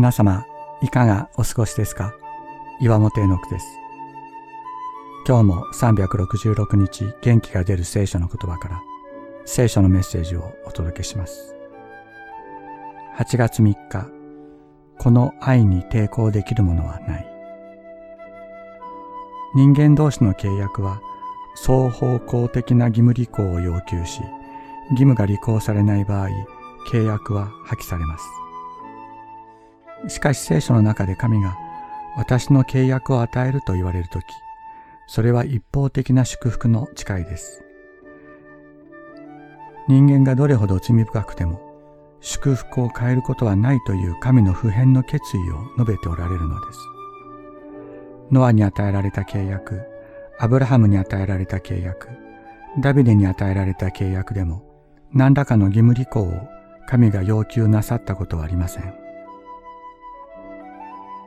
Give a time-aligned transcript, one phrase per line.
[0.00, 0.46] 皆様、
[0.80, 2.14] いかがお過ごしですか？
[2.80, 3.66] 岩本絵の句です。
[5.28, 8.82] 今日も366日元気が出る聖書の言葉から
[9.44, 11.54] 聖書のメッセージをお届けします。
[13.18, 14.06] 8月3日、
[14.98, 17.26] この愛に抵抗できるものはない。
[19.54, 21.02] 人間同士の契約は
[21.56, 24.22] 双方向的な義務履行を要求し、
[24.92, 26.28] 義務が履行されない場合、
[26.90, 28.24] 契約は破棄されます。
[30.08, 31.56] しかし聖書の中で神が
[32.16, 34.24] 私の契約を与えると言われるとき、
[35.06, 37.62] それは一方的な祝福の誓いです。
[39.88, 41.60] 人間がどれほど罪深くても、
[42.20, 46.78] 祝福を変えることはないという神の普遍の決意を述べておられるのです。
[48.30, 49.80] ノアに与えられた契約、
[50.38, 52.08] アブラハムに与えられた契約、
[52.80, 54.62] ダビデに与えられた契約でも、
[55.12, 56.48] 何らかの義務履行を
[56.86, 58.99] 神が要求なさったことはありません。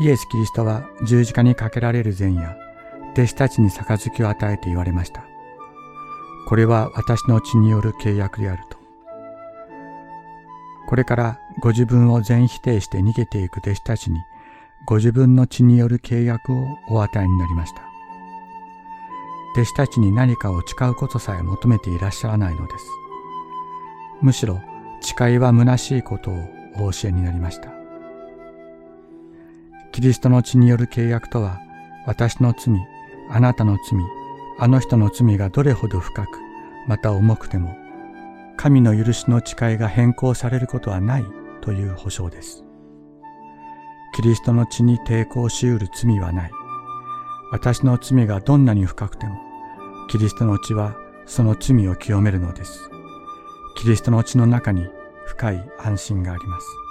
[0.00, 2.56] イエス・キリストは十字架にかけられる前夜、
[3.12, 5.24] 弟子たちに杯を与えて言われました。
[6.48, 8.76] これは私の血による契約であると。
[10.88, 14.18] これからご自分を全否定して逃げていく弟子たちに
[14.86, 17.82] ご自分の血による契約をお与えになりました。
[19.54, 22.84] 弟子たちに何かを誓うことさえ求めていらっしゃらないのです。
[24.20, 24.60] むしろ
[25.00, 26.34] 誓いは虚しいことを
[26.76, 27.83] お教えになりました。
[29.94, 31.60] キリストの血による契約とは、
[32.04, 32.74] 私の罪、
[33.30, 34.00] あなたの罪、
[34.58, 36.40] あの人の罪がどれほど深く、
[36.88, 37.76] また重くても、
[38.56, 41.24] 神の許しの誓いが変更されることはない
[41.60, 42.64] という保証です。
[44.16, 46.50] キリストの血に抵抗しうる罪はない。
[47.52, 49.38] 私の罪がどんなに深くても、
[50.10, 52.90] キリストの血はその罪を清めるのです。
[53.76, 54.88] キリストの血の中に
[55.26, 56.83] 深い安心があります。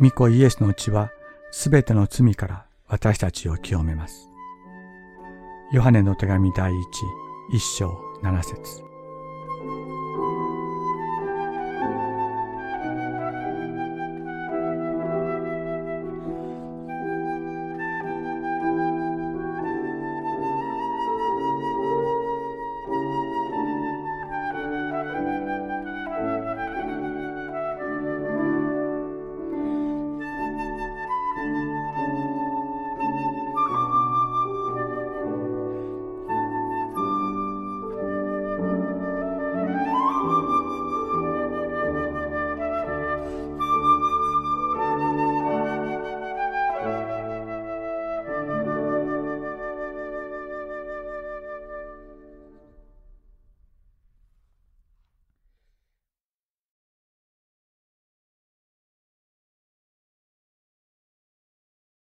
[0.00, 1.10] 御子イエスの血は
[1.50, 4.30] すべての罪から私たちを清めます。
[5.72, 6.76] ヨハネの手紙第一、
[7.54, 7.92] 一章
[8.22, 8.82] 七節